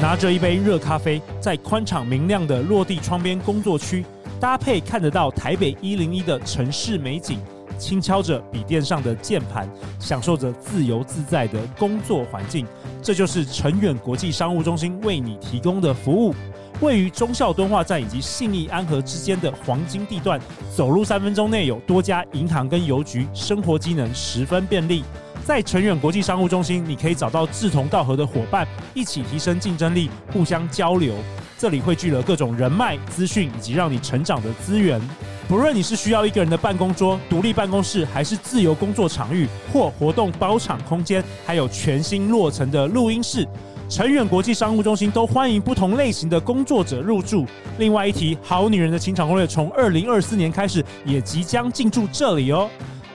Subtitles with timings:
[0.00, 4.02] 拿着一杯热咖啡，在宽敞明亮的落地窗边工作区，
[4.40, 7.38] 搭配看得到台北一零一的城市美景，
[7.78, 9.68] 轻敲着笔电上的键盘，
[9.98, 12.66] 享受着自由自在的工作环境。
[13.02, 16.34] 这就是成远国际商务中心为你提供的服务。
[16.80, 20.40] 位于忠孝敦化站以及信义安和之间的黄金地段，
[20.74, 25.04] 走路三分钟内有多家银行跟邮局，生活机能十分便利。
[25.50, 31.12] 在成远国际商务中心，你可以找到志同道合的伙伴，一起提升竞争力，互相交流。
[31.58, 35.00] 这里汇聚了各种人脉、资讯以及让你成长的资源。
[35.48, 43.44] 不论你是需要一个人的办公桌、独立办公室，还是自由工作场域或活动包场空间，还有全新落成的录音室。
[43.88, 47.44] 成远国际商务中心都欢迎不同类型的工作者入住。
[47.76, 52.70] 另外一提，好女人的情场攻略从二零二四年开始也即将进驻这里哦。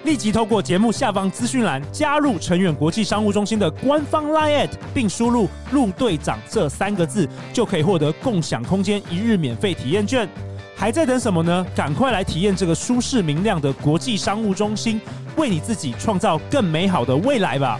[0.06, 10.30] 立即透过节目下方资讯栏加入成远国际商务中心的官方 LINE@，并输入“陆队长”这三个字，就可以获得共享空间一日免费体验券。
[10.76, 11.66] 还在等什么呢？
[11.76, 15.02] 赶快来体验这个舒适明亮的国际商务中心，
[15.38, 17.80] 为你自己创造更美好的未来吧！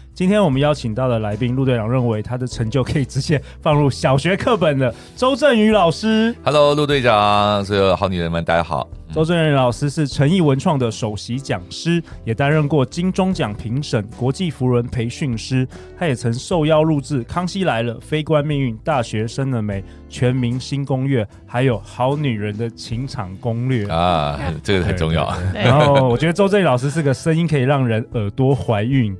[0.13, 6.35] 今天我们邀请到的来宾，陆队长认为他的成就可以直接放入小学课本的周正宇老师。
[6.43, 8.89] Hello，陆队长，所有好女人们，大家好。
[9.13, 15.65] 周正宇老师是诚毅文创的首席讲师，也担任过金钟奖评审、国际扶人培训师。
[15.97, 25.33] 他也曾受邀录制《康熙来了》、《非关命运》、《大学生了没》、《全民新攻略》，还有《好女人的情场攻略》啊，这个很重要。
[25.53, 29.15] 然后我觉得周正宇老师是个声音可以让人耳朵怀孕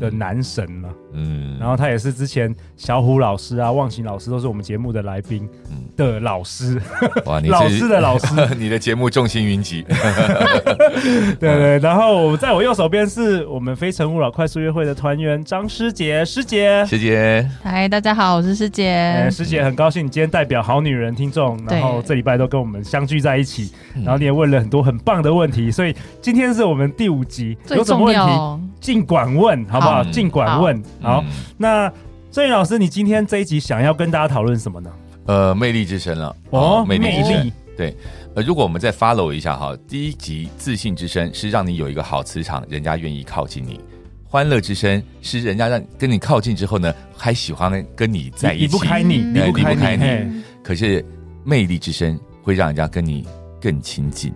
[0.00, 5.48] 的男神嘛，嗯，然后他也是之前小虎老师啊、忘情老师都是我们节目的来宾
[5.96, 6.80] 的老师，
[7.24, 23.70] 哇，你 老师的老师， 你的节目众星云集，对， 对对，然后在我右手边是我们非诚勿扰快速约会的团员张师姐，师姐，师姐，嗨，大家好，我是诗婕，诗婕很高兴你今天代表好女人听众，然后这礼拜都跟我们相聚在一起，
[24.02, 29.84] 然后你也问了很多很棒的问题，所以今天是我们第五集，有什么问题尽管问，好。
[29.84, 30.04] 好不好？
[30.04, 30.82] 尽管问。
[31.04, 31.24] 好，好，
[31.58, 31.92] 那
[32.30, 34.90] 郑宇老师，你今天这一集想要跟大家讨论什么呢？
[35.26, 36.34] 呃，魅力之声了。
[36.50, 37.52] 哦，魅力之声。
[37.76, 37.96] 对，
[38.34, 43.78] 呃，如果我们再 follow 一下哈，第一集自信之声是让你有一个好磁场，人家愿意靠近你；
[44.24, 50.42] 欢乐之声是人家让跟你靠近之后呢，还喜欢跟你在一起，离不开你，离不开你。
[50.62, 51.04] 可是
[51.44, 53.26] 魅力之声会让人家跟你
[53.60, 54.32] 更亲近。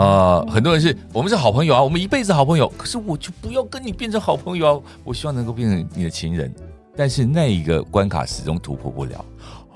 [0.00, 2.66] 呃，很多人是我们是好朋友啊，我们一辈子好朋友。
[2.78, 6.50] 可是我就不要跟你变成好朋友啊，我希望能够变成你的情人。
[6.96, 9.22] 但是那一个关卡始终突破不了。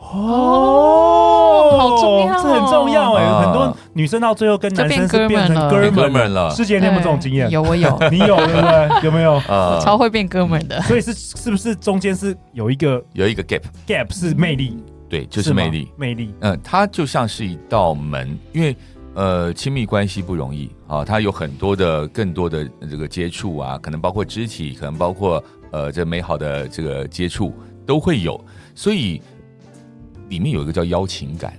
[0.01, 3.45] 哦，好重要，这很重要哎、欸。
[3.45, 6.49] 很多女生到最后跟男生是变成哥们了。
[6.55, 7.51] 诗婕，你有没有这种经验？
[7.51, 7.91] 有，我有。
[8.11, 9.05] 你有对不对？
[9.05, 9.35] 有没有？
[9.47, 10.81] 呃，超会变哥们的。
[10.85, 16.35] 所以是是不是中间是有一个有一个 gap？gap gap 是魅力，对，就是魅力，魅力。
[16.41, 18.75] 嗯，它就像是一道门，因为。
[19.15, 27.53] 呃，亲密关系不容易啊，它有很多的、更多的这个接触啊，可能包括肢体，可能包括呃，这美好的这个接触
[27.87, 29.23] 都会有，所以
[30.29, 31.57] 里面有一个叫邀请感，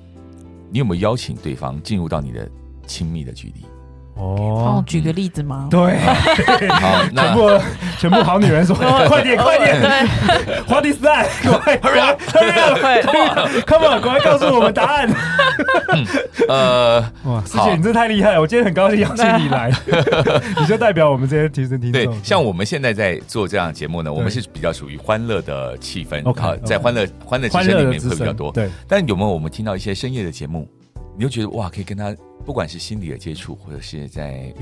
[0.69, 2.49] 你有没有邀请对方进入到你的
[2.85, 3.65] 亲密的距离？
[4.15, 5.67] 哦，举个例子吗？
[5.69, 5.97] 对，
[6.69, 7.61] 好，全部
[7.99, 8.75] 全部好女人说，
[9.07, 9.81] 快点快点
[10.67, 11.27] ，What is that？
[11.59, 15.09] 快，Hurry up，Hurry up，Come on，赶快告诉我们答案。
[16.47, 18.41] 呃，哇，师姐，你真的太厉害了！
[18.41, 19.69] 我今天很高兴邀请你来，
[20.59, 22.01] 你就代表我们这些提升听众。
[22.05, 28.51] 对，像我们现在在做这样的节目呢，我们是比较属于欢乐的气氛，好，在欢乐欢乐之声里面会比较多。
[28.51, 30.67] 对，但有没有我们听到一些深夜的节目？
[31.15, 32.15] 你就觉得哇，可以跟他
[32.45, 34.53] 不管是心理的接触，或者是在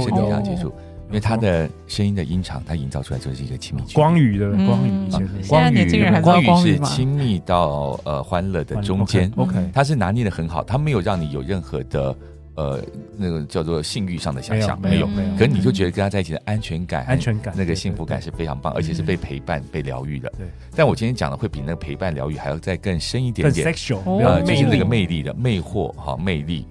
[0.00, 0.68] 身体上接触，
[1.08, 3.82] 因为他的声音的音场，他营造出来就是一个亲密。
[3.92, 5.10] 光宇的光宇，
[5.48, 9.32] 光宇，光宇是亲密到呃欢乐的中间。
[9.36, 12.14] OK，他是拿捏的很好，他没有让你有任何的。
[12.54, 12.82] 呃，
[13.16, 20.30] 那个叫做性欲上的想象没有，没有，可是你就觉得跟他在一起的安全感、安全感、那个幸福感是非常棒，而且是被陪伴、被疗愈的。
[20.36, 20.46] 对，
[20.76, 23.66] 但我今天讲的会比那个陪伴疗愈还要再更深一点点。
[24.04, 26.66] 呃，就是那个魅力的魅惑哈，魅力。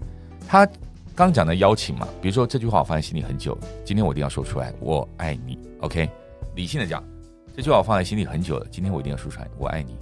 [0.48, 0.68] 他
[1.16, 5.58] 刚讲的邀请嘛，比如说这句话我放在心里很久，今天我一定要说出来，我爱你。
[5.80, 6.08] OK，
[6.56, 7.04] 理性的讲，
[7.56, 9.98] 这句话我放在心里很久了，今天我一定要说出来，我爱你。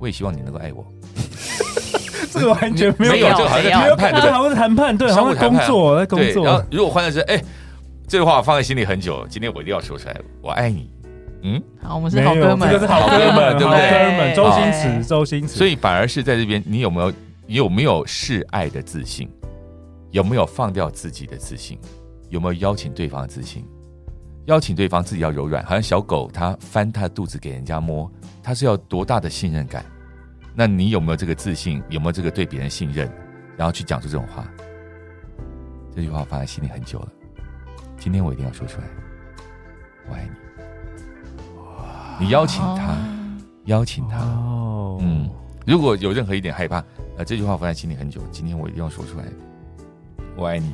[0.00, 0.84] 我也希望你能够爱我。
[2.32, 6.44] 这个完全没有没有，这个好像在谈判，对，好像是谈判，对，好像在工作，在工作。
[6.44, 7.42] 然后如果换的是，哎，
[8.08, 10.90] 这句话我放在心里很久，今天我一定要说出来，我爱你。
[11.42, 13.90] 嗯，好，我们是好哥们，这个是好哥们，对不对？
[13.90, 15.48] 哥们，周星驰，周星驰。
[15.48, 17.12] 所以反而是在这边，你有没有，
[17.46, 19.28] 你有没有示爱的自信？
[20.12, 21.78] 有没有放掉自己的自信？
[22.28, 23.64] 有没有邀请对方的自信？
[24.46, 28.10] 邀请对方自己要柔软，好像小狗它翻它的肚子给人家摸，
[28.42, 29.84] 它是要多大的信任感？
[30.54, 31.82] 那你有没有这个自信？
[31.88, 33.10] 有没有这个对别人信任？
[33.56, 34.46] 然后去讲出这种话？
[35.94, 37.08] 这句话放在心里很久了，
[37.98, 38.86] 今天我一定要说出来。
[40.08, 40.30] 我爱你。
[42.20, 42.96] 你邀请他，
[43.64, 44.18] 邀请他。
[45.00, 45.28] 嗯，
[45.66, 46.82] 如果有任何一点害怕，
[47.16, 49.24] 呃这句话放在心里很久，今天我一定要说出来。
[50.36, 50.72] 我爱你。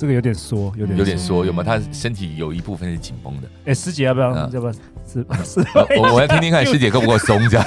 [0.00, 1.62] 这个有点缩，有点有点缩，有没有？
[1.62, 3.48] 他身体有一部分是紧绷的。
[3.66, 4.34] 哎，师姐要不要？
[4.48, 4.72] 要不要？
[4.72, 5.60] 是 是，
[5.98, 7.66] 我我要听听看 师姐够不够松，这样。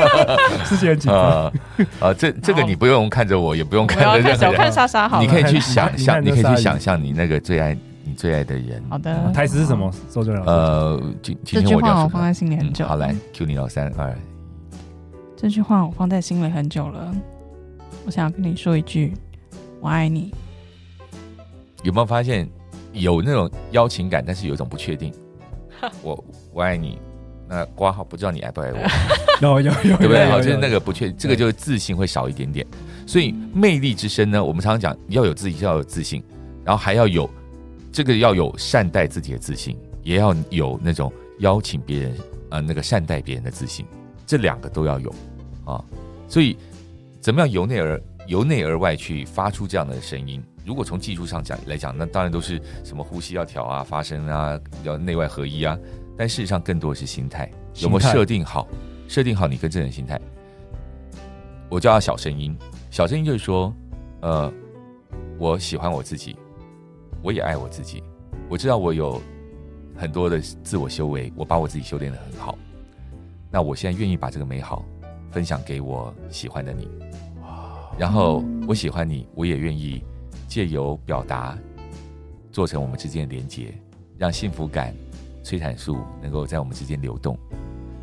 [0.64, 1.52] 师姐很紧张
[2.00, 4.38] 啊，这这个你不用看着我，也不用看着任何人。
[4.38, 8.82] 小看莎莎好，你可以去想象，你可以去想象你那个最爱你最爱的人。
[8.88, 9.92] 好的，台词是什么？
[10.10, 10.42] 周杰伦。
[10.46, 12.86] 呃，今今天我这句话我放在心里很久。
[12.86, 14.16] 好，来，Q 你老，三二。
[15.36, 17.14] 这句话我放在心里很久了，
[18.06, 19.12] 我想要跟你说一句，
[19.82, 20.32] 我爱你。
[21.86, 22.48] 有没有发现
[22.92, 25.12] 有那种邀请感，但是有一种不确定？
[26.02, 26.98] 我我爱你，
[27.48, 28.78] 那挂号不知道你爱不爱我？
[29.40, 30.26] 有有有，对不对？
[30.28, 32.66] 好，就是那个不确定，这个就是自信会少一点点。
[33.06, 36.20] 所以魅力之深呢，我们常常讲要有自己，要有自信，
[36.64, 37.30] 然后还要有
[37.92, 42.16] 这个要有善待自己的自信，也要有那种邀请别人
[42.50, 43.86] 呃那个善待别人的自信，
[44.26, 45.14] 这两个都要有
[45.64, 45.84] 啊。
[46.26, 46.56] 所以
[47.20, 50.42] 怎么样由内而由内而外去发出这样的声音？
[50.66, 55.78] 如果从技术上讲来讲，那当然都是什么呼吸要调啊、发声啊、要内外合一啊。
[56.18, 58.66] 但事实上，更多的是心态，有没有设定好？
[59.06, 60.20] 设定好你跟这人心态。
[61.68, 62.56] 我叫他小声音，
[62.90, 63.72] 小声音就是说，
[64.22, 64.52] 呃，
[65.38, 66.36] 我喜欢我自己，
[67.22, 68.02] 我也爱我自己。
[68.48, 69.22] 我知道我有
[69.94, 72.58] 很多的自我修为，我把我自己修炼的很好。
[73.52, 74.84] 那我现在愿意把这个美好
[75.30, 76.88] 分享给我喜欢的你。
[77.96, 80.02] 然后我喜欢你，我也愿意。
[80.46, 81.56] 借由表达，
[82.52, 83.74] 做成我们之间的连接，
[84.16, 84.94] 让幸福感、
[85.42, 87.36] 催产素能够在我们之间流动。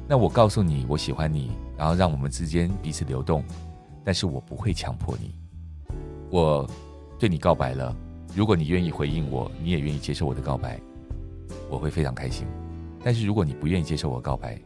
[0.07, 3.43] 那我告诉你，我喜欢你，然后让我们之间彼此流动。
[4.05, 5.33] 但是我不会强迫你。
[6.29, 6.69] 我
[7.17, 7.95] 对你告白了，
[8.35, 10.77] 如果你愿意回应我，你也愿意接受我的告白，
[11.69, 12.45] 我会非常开心。
[13.01, 14.59] 但是如果你不愿意接受我告白，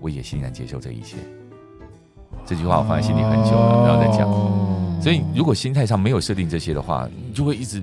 [0.00, 1.16] 我也欣然接受这一切。
[2.44, 4.65] 这句话我放在心里很久了，不要再讲。
[5.06, 7.80] 所以，如果心态上没有设定这些的话，你就会一直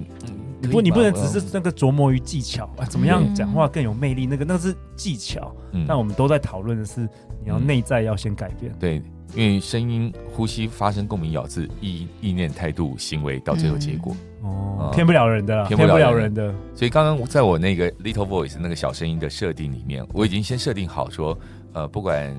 [0.69, 4.25] 不，你不能只是那个琢磨于技巧啊，怎么样讲话更有魅力？
[4.25, 5.55] 那个那是技巧。
[5.87, 7.07] 但我们都在讨论的是，
[7.41, 8.75] 你要内在要先改变。
[8.77, 9.01] 对，
[9.33, 16.53] 因为声音、呼吸、发声、共鸣、咬字、意意念、态度、行为，到最后结果哦，骗不了人的，骗不了人的。
[16.75, 21.39] 所以，刚刚在我那个 little voice 那个小声音的设定里面，我已经先设定好说，
[21.71, 22.35] 呃，不管。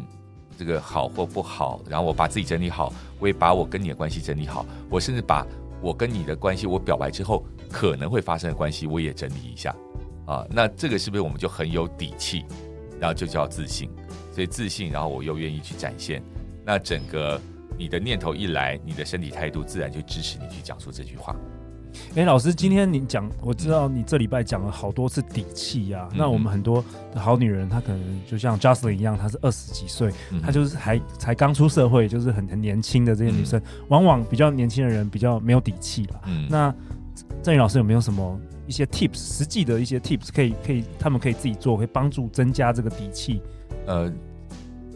[0.59, 5.47] 这个好或不好，然后我把自己整理好，我也把我跟你的关系整理好，我甚至把
[5.81, 9.75] 我跟你的关系，我表白之后可能会发生的关系，我也整理一下，
[10.27, 12.45] 啊，那这个是不是我们就很有底气，
[13.01, 13.91] 然后就叫自信，
[14.33, 16.23] 所以自信，然后我又愿意去展现，
[16.65, 17.41] 那整个
[17.77, 21.35] 你的念头一来，你的身体态度自然就支持你去讲出这句话。
[22.15, 26.09] 哎，老师，今天你讲，我知道你这礼拜讲了好多次底气呀、啊。
[26.13, 36.21] 嗯、那我们很多的好女人，她可能就像 Jocelyn 一样，她是二十几岁，嗯、她就是还才刚出社会，就是很很年轻的这些女生，嗯、往往比较年轻的人比较没有底气了。
[36.27, 36.75] 嗯、那
[37.43, 43.41] 郑宇老师有没有什么一些 tips，实际的一些 tips，可以可以，他们可以自己做，可以帮助增加这个底气？
[43.87, 44.13] 呃，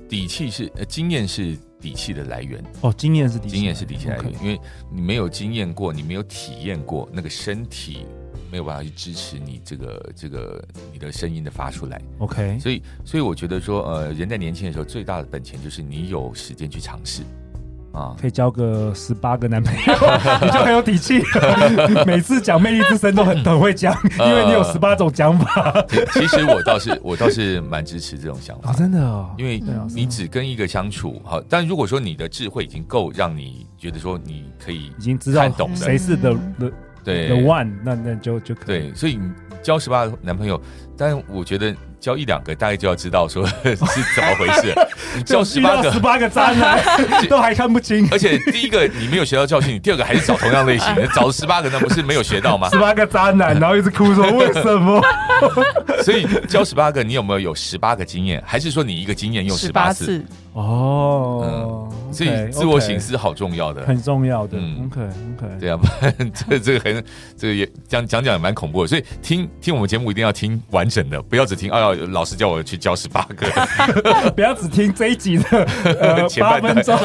[0.09, 1.57] 底气是呃经验是。
[1.81, 4.61] 底气的来源哦，经验是底经验是底气来源，因为
[4.93, 8.05] 你没有经验过，你没有体验过，那个身体
[8.51, 12.01] 没有办法去支持你这个这个你的声音的发出来。
[12.19, 17.23] OK，所以所以我觉得说，呃，人在年轻的时候最大的本钱就是你有时间去尝试。
[17.93, 19.95] 啊，可以交个十八个男朋友，
[20.43, 21.23] 你就很有底气。
[22.07, 25.85] 每次讲魅力之声都很很会讲，因为你有十八种讲法。
[26.13, 29.35] 其实我倒是我倒是蛮支持这种想法，真的哦。
[29.39, 29.63] 因为
[29.95, 36.37] 你只跟一个相处，好，但如果说你的智慧已经够，让你觉得说你可以已经知道懂谁是 the
[37.13, 38.67] 对 the one，那那就就可以。
[38.67, 39.31] 对，所以你
[39.63, 40.61] 交十八个男朋友，
[40.97, 44.75] 但我觉得交一两个，大概就要知道说 是怎么回事。
[45.17, 46.81] 你交十八个，十八个渣男
[47.29, 48.07] 都还看不清。
[48.13, 52.69] 而且第一个你没有学到教训，你第二个还是找同样类型的，找十八个，那不是没有学到吗？
[52.71, 55.03] 十八个渣男，然后一直哭说为什么？
[56.03, 58.43] 所以交十八个，你有没有有十八个经验？
[58.47, 60.25] 还是说你一个经验用十八次？
[60.59, 64.59] 哦，嗯，所以自我醒思好重要的，很重要的。
[64.59, 67.05] OK OK，对啊，不然这这个很
[67.37, 68.89] 这个也讲讲讲也蛮恐怖的。
[68.89, 73.47] 所以听听我们节目一定要听完整的，不要只听啊，老师叫我去教十八个，
[74.35, 75.45] 不要只听这一集的
[76.01, 76.97] 呃八分钟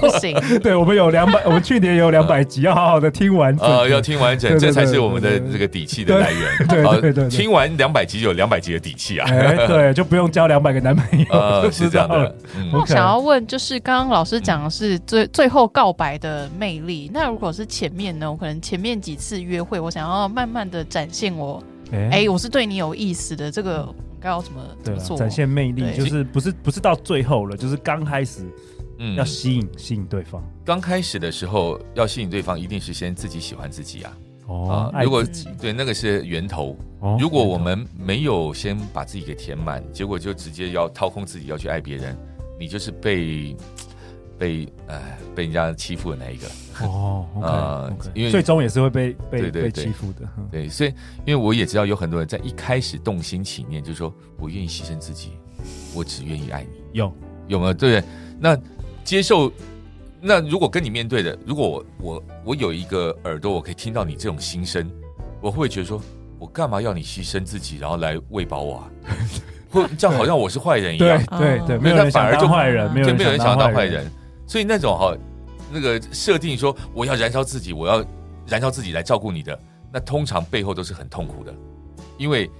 [0.00, 0.36] 不行。
[0.60, 3.66] 对，我们有两百，我们去年有两百集，要好好的听完整。
[3.68, 6.66] 呃，要听完整，这才是我们的这个底气的来源。
[6.68, 9.28] 对对对，听完两百集有两百集的底气啊。
[9.30, 11.26] 哎，对，就不用交两百个男朋友。
[11.30, 12.34] 呃，是这样的。
[12.72, 18.30] 我想要问，就是刚刚老师讲的是最最后告白的魅力，那如果是前面呢？
[18.30, 21.62] 我可能前面几次约会，我想要慢慢的展现我，
[21.92, 23.50] 哎，我是对你有意思的。
[23.50, 23.86] 这个
[24.18, 25.16] 该要怎么怎么做？
[25.18, 28.46] 展现魅力，就是不是不是到最后了，就是刚开始，
[28.98, 30.42] 嗯，要吸引吸引对方。
[30.64, 34.16] 刚开始的时候要吸引对方，一定是先自己喜欢自己啊。
[34.46, 35.24] 哦，如果
[35.60, 36.76] 对那个是源头，
[37.18, 42.16] 如果我们没有先把自己给填满，结果就直接要掏空自己要去爱别人，
[42.58, 43.56] 你就是被
[44.38, 46.46] 被哎被人家欺负的那一个
[46.86, 50.28] 哦， 呃，因为最终也是会被被被欺负的。
[50.50, 50.90] 对，所以
[51.24, 55.32] 因为我也知道有很多人在一开始动心起念，就是说我愿意牺牲自己，
[55.94, 56.68] 我只愿意爱你。
[56.92, 57.12] 有
[57.48, 57.74] 有没有？
[57.74, 58.02] 对，
[58.38, 58.58] 那
[59.04, 59.52] 接受。
[60.18, 64.90] 那如果跟你面对的，如果我我我有一个耳朵，我可以听到你这种心声，
[65.40, 66.00] 我会觉得说，
[66.38, 68.90] 我干嘛要你牺牲自己，然后来喂饱我啊？
[69.76, 71.22] 或 这样好像我是坏人一样。
[71.38, 74.10] 对对对，没有人想当坏人，没有人想当坏人。
[74.46, 75.14] 所以那种哈，
[75.70, 78.04] 那个设定说我要燃烧自己，我要
[78.46, 79.58] 燃烧自己来照顾你的，
[79.92, 81.52] 那通常背后都是很痛苦的，
[82.16, 82.50] 因为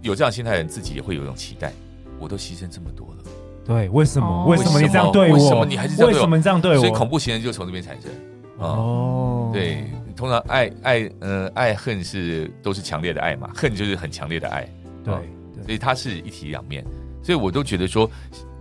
[0.00, 1.72] 有这样心态的人，自己也会有一种期待，
[2.18, 3.30] 我都牺牲这么多了。
[3.64, 4.46] 对，为什么？
[4.46, 5.34] 为什么你这样对我？
[5.34, 6.14] 为什么你还是这样对我？
[6.14, 6.78] 为什么你这样对我？
[6.78, 8.10] 所以恐怖情人就从这边产生。
[8.58, 14.68] 哦，对，通常爱爱呃爱恨是都是强烈的爱嘛，恨就是很强烈的爱。
[15.04, 15.14] 对，
[15.64, 16.84] 所以它是一体两面。
[17.22, 18.10] 所以我都觉得说，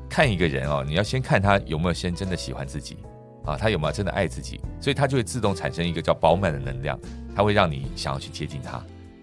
[0.09, 2.97] 看一个人哦，你要先看他有没有先真的喜欢自己
[3.43, 6.99] 啊，他有没有真的爱自己，所以他就会自动产生一个叫饱满的能量，
[7.35, 8.79] 他会让你想要去接近他。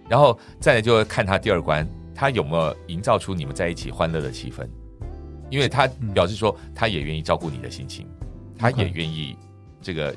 [0.08, 4.66] 然后再来就会看他第二关，他有没有营造出你们在一起欢乐的气氛。
[5.50, 8.06] 因为他表示说，他也愿意照顾你的心情，
[8.58, 9.37] 他也愿意
[9.80, 10.16] 这个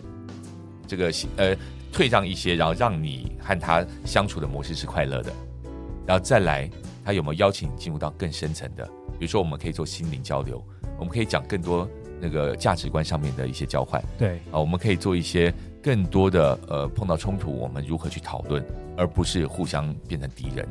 [0.88, 1.56] 这个呃
[1.91, 5.32] 退让一些，然后让你和他相处的模式是快乐的。
[6.08, 6.70] 然后再来，
[7.03, 8.86] 他有没有邀请你进入到更深层的？
[9.20, 10.63] 比如说，我们可以做心灵交流，
[10.98, 11.88] 我们可以讲更多
[12.20, 14.03] 那个价值观上面的一些交换。
[14.17, 18.65] 对啊，我们可以做一些更多的呃碰到冲突，我们如何去讨论，
[18.98, 20.67] 而不是互相变成敌人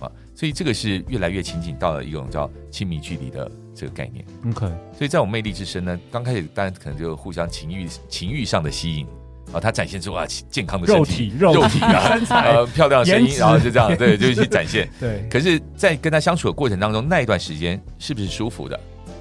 [0.00, 0.10] 啊。
[0.34, 3.50] 所以这个是越来越亲近到了一种叫亲密距离的。
[3.76, 9.04] 这个概念，OK，所以在我魅力之声呢，刚开始当然可能就互相情欲情欲上的吸引
[9.52, 14.88] 啊，他展现出啊健康的身体肉体，肉体啊， 身材呃漂亮的声音，然后就这样对，就去展现。
[14.98, 18.78] 对，可是，在跟他相处的过程当中，那一段时间是不是舒服的？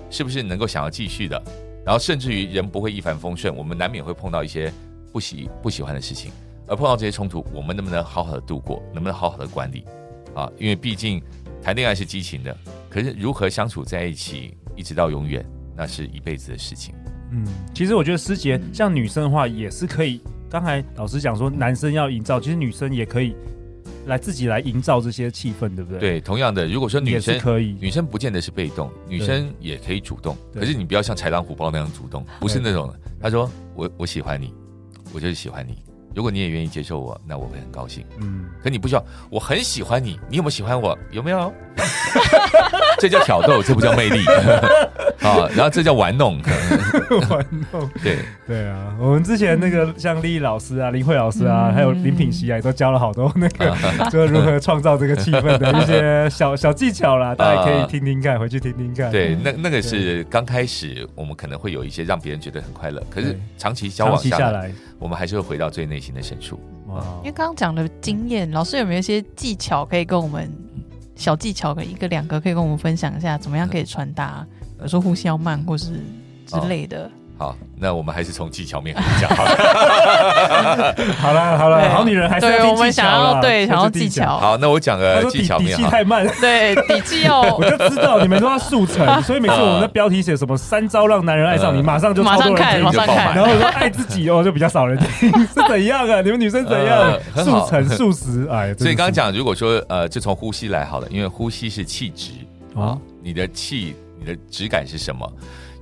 [0.09, 1.41] 是不是能够想要继续的？
[1.85, 4.71] 然后甚至于人不会一帆风顺，我们难免会碰到一些
[5.11, 6.31] 不喜不喜欢的事情，
[6.67, 8.81] 而碰到这些冲突，我们能不能好好的度过？
[8.93, 9.83] 能不能好好的管理？
[10.33, 11.21] 啊，因为毕竟
[11.61, 12.55] 谈恋爱是激情的。
[12.89, 16.93] 可是如何相处在一起，一直到永远，那是一辈子的事情。
[17.33, 20.21] 嗯，其实我觉得师姐像女生的话，也是可以。
[20.49, 23.35] 刚才老师讲说，男生要营造，其实女生也可以
[24.05, 25.99] 来自己来营造这些气氛，对不对？
[25.99, 30.37] 对，同样的，如果说女生可以，女生不见得是被动，女生也可以主动。
[30.53, 32.93] 可是你不要像豺狼虎豹那样主动，不是那种。
[33.19, 34.53] 他说：“我我喜欢你，
[35.11, 35.77] 我就是喜欢你。”
[36.13, 38.05] 如果你也愿意接受我，那我会很高兴。
[38.19, 40.95] 嗯，可你不需要，我很喜欢你，你有没有喜欢我？
[41.09, 41.51] 有没有？
[42.99, 44.25] 这叫挑逗，这不叫魅力
[45.21, 45.49] 啊。
[45.55, 46.39] 然后这叫玩弄，
[47.29, 47.89] 玩弄。
[48.03, 53.75] 对对啊，我们之前那个像丽丽老师啊、林慧老师啊，还有林品熙啊，也都教了好多那个，
[54.09, 57.33] 就如何创造这个气氛的一些小小技巧啦。
[57.33, 59.11] 大家可以听听看，回去听听看。
[59.11, 64.71] 对，那那个是刚开始，我们可能会有一些让别人觉得很快乐，可是长期交往下来。
[64.99, 66.57] 我们还是会回到最内心的深处。
[66.87, 67.03] 哇！
[67.19, 70.49] 因为刚刚讲的经验，老师有没有一些技巧可以跟我们
[71.15, 74.45] 小技巧，一个两个可以跟我们分享一下，怎么样可以传达？
[74.77, 76.01] 比如说呼吸要慢，或是
[76.45, 77.09] 之类的。
[77.09, 80.95] 好，好，那我们还是从技巧面开始讲好了。
[81.19, 84.37] 好了好了，好女人还是要对，我们想要对想要技巧。
[84.37, 85.75] 好，那我讲个技巧面。
[85.75, 87.43] 底气太慢，对底气哦。
[87.59, 96.21] 我就知道你们都要速成， 所以每次我们的标题写什么“三招让男人爱上你”，马上就超多人听，马上看，然后说爱自己哦，就比较少人听，是怎样啊？
[96.21, 97.19] 你们女生怎样？
[97.35, 98.73] 速成速食，哎。
[98.75, 102.31] 所以刚刚讲，如果说呃，就从呼吸来好了，因为呼吸是气质
[102.73, 105.29] 啊，你的气，你的质感是什么？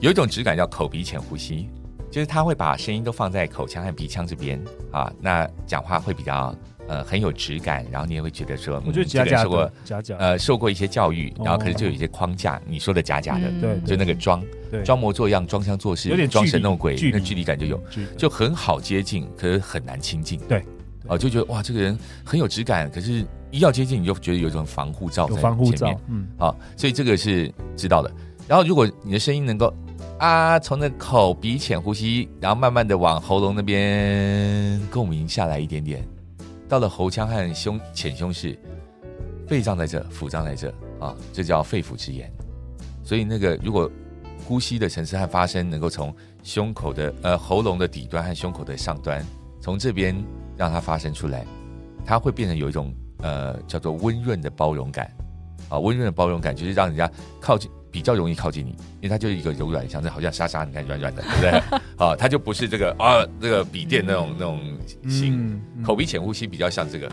[0.01, 1.69] 有一种质感叫口鼻浅呼吸，
[2.09, 4.59] 就是他会把声音都放在口腔和鼻腔这边
[4.91, 6.55] 啊，那讲话会比较
[6.87, 14.43] 呃很有质感，然后你也会觉得说，我觉得假假的，假假呃受过一些教育，然后可是就有一些框架，你说的假假的，对，就那个装
[14.83, 17.79] 装模作样、装腔作势、有点装神弄鬼，那距离感就有，
[18.17, 20.65] 就很好接近，可是很难亲近，对，
[21.05, 28.11] 哦就觉得哇这个人很有质感，可是一要接近你就觉得有一种防护罩在前面，嗯，好，所以这个是知道的。
[28.47, 29.71] 然后如果你的声音能够。
[30.21, 36.07] 啊，从那口鼻浅呼吸，然后慢慢的往喉咙那边共鸣下来一点点，
[36.69, 38.55] 到了喉腔和胸浅胸室，
[39.47, 42.31] 肺脏在这，腹脏在这啊，这叫肺腑之言。
[43.03, 43.89] 所以那个如果
[44.45, 49.25] 呼吸的层次和发声能够从胸口的呃喉咙的底端和胸口的上端，
[49.59, 50.15] 从这边
[50.55, 51.43] 让它发声出来，
[52.05, 55.11] 它会变成有一种呃叫做温润的包容感
[55.67, 57.71] 啊，温润的包容感就是让人家靠近。
[57.91, 61.51] 比较容易靠近你，因为它就是一个柔软像，这好像沙沙，你看软软的，对不对？
[61.97, 64.59] 啊，它就不是这个啊，这个笔电那种、嗯、那种
[65.09, 65.33] 型。
[65.35, 67.11] 嗯嗯、口鼻浅呼吸比较像这个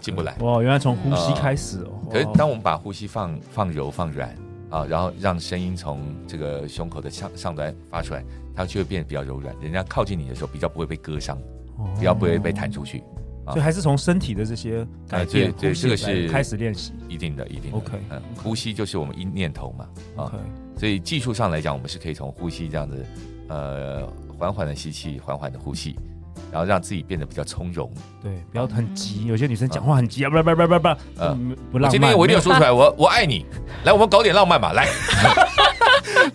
[0.00, 0.36] 进不来。
[0.40, 1.92] 哇，原来从呼吸开始哦。
[2.10, 4.28] 可是当我们把呼吸放放柔放软
[4.70, 8.22] 啊，然后让声音从这个胸口的上上端发出来，
[8.54, 9.54] 它就会变得比较柔软。
[9.60, 11.38] 人家靠近你的时候，比较不会被割伤，
[11.78, 13.02] 哦、比较不会被弹出去。
[13.50, 17.76] 所以还是从身体的这些改变，对，这个是开始练习，一定的，一定的。
[17.76, 19.86] OK，嗯，呼吸就是我们一念头嘛，
[20.16, 20.32] 啊，
[20.76, 23.06] 所以技术上来讲，我们是可以从呼吸这样子，
[23.48, 24.06] 呃，
[24.38, 25.96] 缓缓的吸气，缓缓的呼吸，
[26.52, 27.90] 然后让自己变得比较从容，
[28.22, 29.26] 对，不要很急。
[29.26, 30.88] 有些女生讲话很急啊，不不不不不，
[31.18, 31.90] 嗯，不浪漫。
[31.90, 33.44] 今天我一定要说出来，我我爱你。
[33.84, 34.86] 来，我们搞点浪漫吧，来。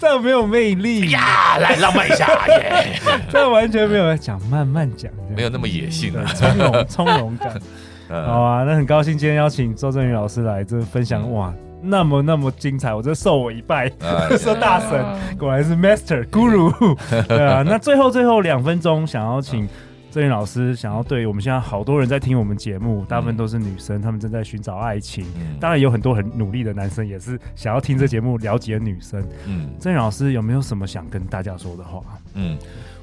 [0.03, 1.57] 这样没有魅力呀！
[1.61, 2.99] 来浪漫一下耶！
[3.31, 7.57] 这完全没有讲，慢慢讲，没有那么野性啊 从容从容感。
[8.11, 13.89] 好啊，那很高兴今天邀请周正宇老师来这分享，哇，那么那么精彩，我这受我一拜，
[14.37, 15.01] 说大神
[15.39, 16.97] 果然是 Master Guru。
[17.29, 19.69] 对啊，那最后最后两分钟，想要请。
[20.13, 25.25] 震宇老师想要对我们现在好多人在听我们节目，大部分都是女生，她们正在寻找爱情。
[25.39, 29.27] 嗯、当然有很多很努力的男生，也是想要听这节目了解女生。
[29.47, 32.03] 嗯，震宇老师有没有什么想跟大家说的话？
[32.35, 32.55] 嗯，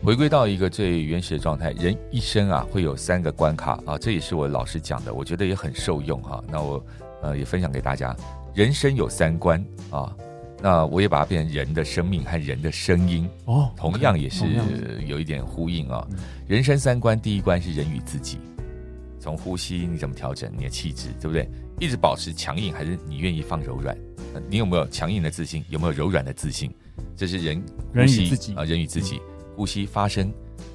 [0.04, 6.44] 回归到一个最原始的状态，人一生啊会有三个关卡啊，这也是我老师讲的，我觉得也很受用哈、啊。
[6.48, 6.80] 那我
[7.22, 8.14] 呃也分享给大家，
[8.54, 10.14] 人生有三关啊。
[10.62, 14.44] 那我也把它变成人的生命和人的声音哦，同样也是
[15.06, 16.06] 有一点呼应啊。
[16.46, 18.38] 人生三观，第一关是人与自己，
[19.18, 21.48] 从呼吸你怎么调整你的气质，对不对？
[21.78, 23.96] 一直保持强硬，还是你愿意放柔软？
[24.48, 25.64] 你有没有强硬的自信？
[25.70, 26.70] 有没有柔软的自信？
[27.16, 27.62] 这是人
[27.94, 29.20] 呼吸人与自己啊，人与自己
[29.56, 30.30] 呼吸发声，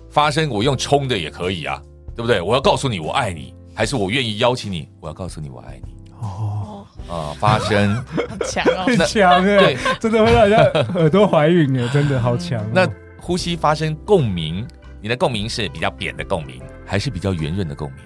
[0.10, 1.80] 发声我用冲的也可以啊，
[2.16, 2.42] 对不对？
[2.42, 4.90] 我要告诉你我爱你，还是我愿意邀请你？
[5.00, 6.75] 我要告诉你我爱你哦。
[7.10, 8.04] 啊，发声
[8.46, 12.64] 强哦， 很强哎，对，真的会让人家耳朵怀孕哎，真的好强。
[12.74, 12.88] 那
[13.20, 14.66] 呼吸发生共鸣，
[15.02, 18.00] 你的共鸣是比较扁的共鸣，还是比较圆润的共鸣？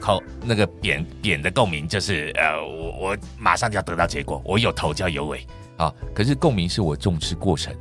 [0.00, 5.92] 好，那个扁扁的共鸣就是呃，我我马上就要得到结果，我有头就要有尾啊。
[6.14, 7.74] 可是共鸣是我重视过程，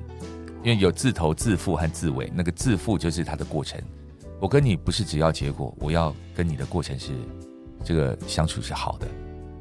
[0.64, 3.80] 因为有自头、自腹和自尾，那个自腹就是它的过程。
[4.40, 7.12] 我跟你不是只要结果，我要跟你的过程是
[7.84, 9.08] 这个相处是好的。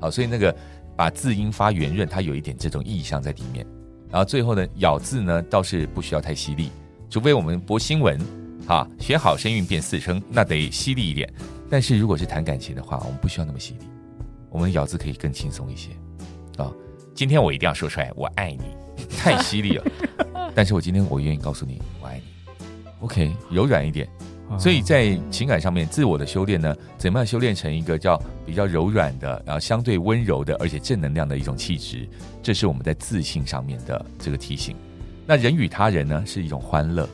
[0.07, 0.55] 好，所以那个
[0.95, 3.67] 把字音发圆润，它有一点这种意象在里面。
[4.09, 6.71] 然后最后呢，咬字呢倒是不需要太犀利，
[7.11, 8.17] 除非我们播新闻，
[8.69, 11.29] 哈，学好声韵变四声，那得犀利一点。
[11.69, 13.81] 但是如果是谈感情的话，我们不需要那么犀利，
[14.49, 15.91] 我们咬字可以更轻松一些。
[16.57, 16.71] 啊，
[17.17, 19.85] 今天我一定要说出来，我爱你，太犀利了。
[20.55, 22.55] 但是我今天我愿意告诉你，我爱你。
[23.01, 24.09] OK，柔软一点。
[24.59, 32.09] 所以在情感上面，自我的修炼呢，怎么样修炼成一个叫比较柔软的，然后相对温柔的，而且正能量的一种气质？
[32.43, 34.77] 这是我们在自信上面的这个提醒。
[35.27, 37.09] 那人与他人呢，是一种欢乐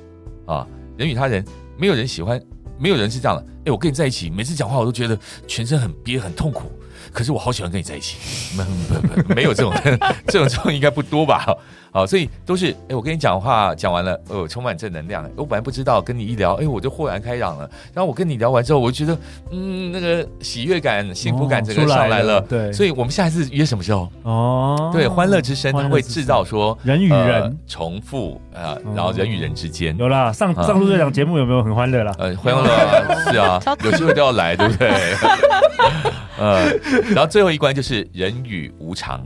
[0.47, 0.66] 啊。
[0.99, 1.42] 人与他人，
[1.79, 2.40] 没有人喜欢，
[2.79, 3.47] 没有人是这样的。
[3.64, 5.18] 哎，我跟你在一起，每次讲话我都觉得
[5.49, 6.71] 全身很憋，很痛苦。
[7.12, 8.57] 可是我好喜欢跟你在一起。
[8.57, 9.73] 没没没，没有这种
[10.29, 11.47] 这种这种应该不多吧？
[11.92, 15.28] 好，所以都是哎，我跟你讲话讲完了，哦，充满正能量。
[15.37, 17.68] 我本来不知道，跟你一聊，哎，我就豁然开朗了。
[17.92, 19.18] 然后我跟你聊完之后，我就觉得，
[19.50, 22.38] 嗯，那个喜悦感、幸福感整个上来了。
[22.38, 24.09] 哦、对，所以我们下一次约什么时候？
[24.22, 30.33] 哦，对，欢乐之声它会制造说人与人、呃、重复啊、呃，然后人与人之间有啦。
[30.33, 32.14] 上上次这档节目有没有很欢乐啦？
[32.18, 34.88] 呃，欢乐、啊、是啊，有机会都要来，对不对？
[36.40, 36.70] 呃，
[37.11, 39.22] 然后最后一关就是人与无常。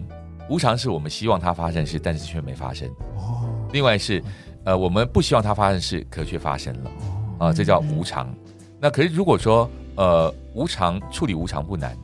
[0.49, 2.89] 无常是我们希望它发生的事，但是却没发生。
[3.17, 3.49] 哦。
[3.73, 4.23] 另外是，
[4.65, 6.91] 呃，我们不希望它发生的事，可却发生了。
[7.39, 8.33] 啊、呃，这叫无常。
[8.81, 11.97] 那可是如果说，呃，无常处理无常不难，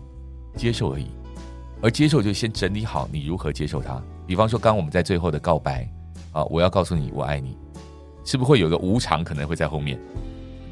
[0.57, 1.07] 接受而已。
[1.81, 4.01] 而接受就先整理好你如何接受它。
[4.27, 5.83] 比方说，刚刚我们在最后的告白
[6.33, 7.57] 啊、呃，我要告诉你我爱你，
[8.25, 9.99] 是不是会有个无常可能会在后面？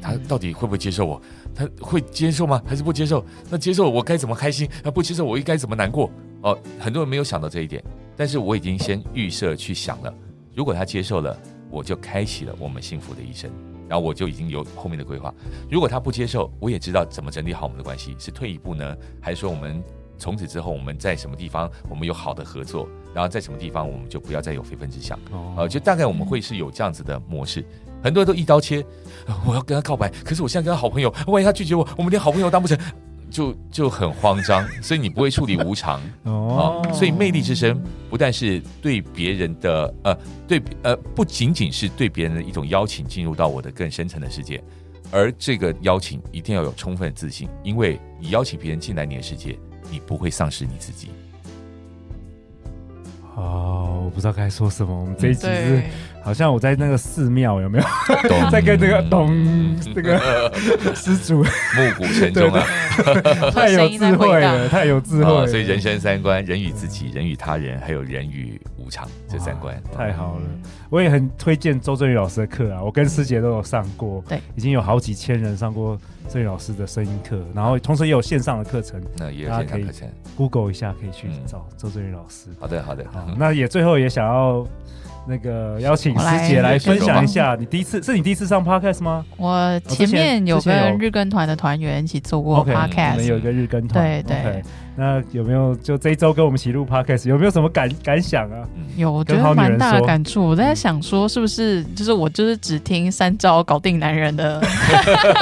[0.01, 1.21] 他到底会不会接受我？
[1.53, 2.61] 他会接受吗？
[2.65, 3.23] 还是不接受？
[3.49, 4.69] 那接受我该怎么开心？
[4.83, 6.09] 那不接受我应该怎么难过？
[6.41, 7.83] 哦，很多人没有想到这一点，
[8.15, 10.13] 但是我已经先预设去想了。
[10.53, 11.37] 如果他接受了，
[11.69, 13.49] 我就开启了我们幸福的一生，
[13.87, 15.33] 然后我就已经有后面的规划。
[15.69, 19.81] 如果他不接受，我也知道怎么整理好我们的关系，是退一步呢，还是说我们
[20.17, 25.17] 从此之后我们在什么地方我们有好的合作，然后在什么地方我们就不要再有非分之想？
[25.31, 27.63] 哦，呃，就大概我们会是有这样子的模式。
[28.03, 28.83] 很多人都一刀切，
[29.45, 32.75] 我要跟他告白，可是我现在跟他好朋友，万一他拒绝我，我们连好朋友当不成。
[33.31, 36.87] 就就很慌张， 所以你不会处理无常哦。
[36.93, 40.15] 所以魅力之声不但是对别人的呃
[40.47, 44.61] 对呃不仅仅是对别人的一种邀请，进入到我的更深层的世界，
[45.09, 49.57] 而这个邀请一定要有充分的自信，因为你邀请别人进来你的世界，
[49.89, 51.09] 你不会丧失你自己。
[53.35, 54.99] 哦，我不知道该说什么。
[54.99, 55.83] 我们这一集是
[56.23, 57.83] 好像我在那个寺庙有没有
[58.51, 60.19] 在跟这个咚这个
[60.95, 62.63] 施主暮鼓晨钟啊？
[63.53, 65.47] 太有智慧了，太有智慧了。
[65.47, 69.75] 所以人生三观：人与自己，人与他人，还有人与无常这三观。
[69.95, 70.41] 太好了，
[70.89, 75.99] 我也很推荐周正宇老师的课啊，我跟师姐都有上过，对，已经有好几千人上过
[76.31, 82.49] 震宇老师的声音课，然后同时也有线上的课程，那也有线上课程，Google 一下可以去找周振宇老师。
[82.57, 83.27] 好的，好的，好。
[83.37, 84.65] 那也最后也想要。
[85.27, 89.23] 那个邀请师姐来分享一下，你第一次是你第一次上 podcast 吗？
[89.37, 94.63] 我前面有跟日更团的团员一起做过 podcast，有一个日更团，对对。
[94.93, 98.67] 那有没有就这一周跟我们一起录 podcast，有没有什么感感想啊？
[98.97, 100.45] 有，我觉得蛮大的感触。
[100.45, 104.61] 我在想说，是不是就是我就是只听三招搞定男人的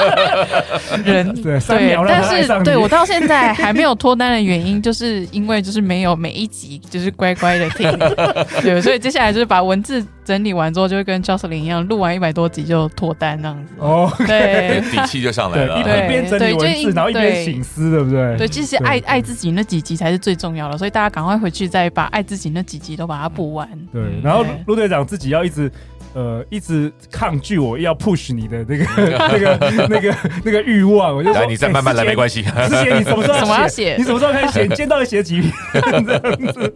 [1.04, 1.34] 人？
[1.42, 1.58] 对，
[2.06, 7.90] 但是对我到现在还没有脱单的原因，就是因为就是没有每一集就是乖乖的听，
[8.62, 10.04] 对，所以接下来就是把文字。
[10.22, 13.74] 整理完之后，就会跟 Jocelyn 一样，录完一百多集就脱单这样子。
[13.78, 15.80] 哦，对，底气就上来了。
[15.80, 18.36] 一边整理文字，然后一边醒思，对不对？
[18.36, 23.68] 对，其实爱爱自己那几集才是最重要的，所以大家赶快回去再把爱自己那几集都把它补完。
[23.92, 25.68] 对，然后陆队长自己要一直。
[26.12, 28.84] 呃，一直抗拒我要 push 你的那个、
[29.30, 32.42] 那个、那个、那个欲望，我就说，来，你再慢慢来，没关系。
[32.42, 32.50] 之
[32.82, 33.94] 前，你什么时候 要写？
[33.96, 34.62] 你什么时候开始写？
[34.62, 35.52] 你今天到底写几篇？
[35.72, 36.74] 这样子。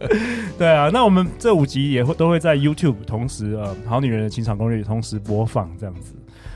[0.57, 6.13] 对啊，那我们这五集也会都会在 YouTube 同时呃，《好女人的情场攻略》同时播放这样子。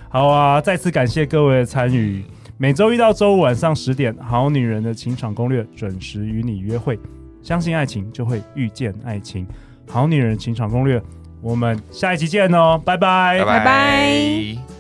[0.08, 2.24] 好啊，再次感谢各位的参与。
[2.58, 6.98] 每周一到周五晚上十点，《好女人的情场攻略》准时与你约会。
[7.42, 9.46] 相信爱情，就会遇见爱情。
[9.92, 11.00] 《好女人情场攻略》。
[11.42, 14.79] 我们下一期见哦，拜拜，拜拜。